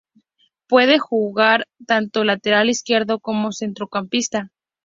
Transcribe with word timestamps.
Puede 0.67 0.97
jugar 0.97 1.67
tanto 1.85 2.21
de 2.21 2.25
lateral 2.25 2.71
izquierdo 2.71 3.19
como 3.19 3.49
de 3.49 3.53
centrocampista. 3.55 4.51